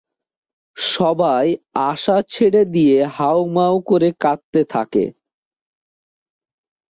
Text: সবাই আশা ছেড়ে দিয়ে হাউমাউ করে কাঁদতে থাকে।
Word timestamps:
সবাই 0.77 1.47
আশা 1.89 2.17
ছেড়ে 2.29 2.61
দিয়ে 2.73 2.97
হাউমাউ 3.15 3.75
করে 3.89 4.09
কাঁদতে 4.21 4.61
থাকে। 4.73 5.05